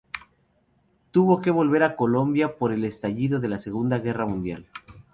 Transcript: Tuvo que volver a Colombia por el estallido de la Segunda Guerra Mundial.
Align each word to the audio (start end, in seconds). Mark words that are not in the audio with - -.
Tuvo 1.11 1.41
que 1.41 1.51
volver 1.51 1.83
a 1.83 1.95
Colombia 1.95 2.57
por 2.57 2.71
el 2.73 2.85
estallido 2.85 3.39
de 3.39 3.49
la 3.49 3.59
Segunda 3.59 3.99
Guerra 3.99 4.25
Mundial. 4.25 4.67